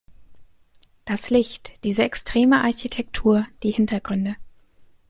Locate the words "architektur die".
2.63-3.69